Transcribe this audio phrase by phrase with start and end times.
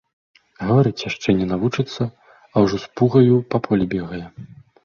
[0.69, 2.01] Гаварыць яшчэ не навучыцца,
[2.53, 4.25] а ўжо з пугаю па полі бегае.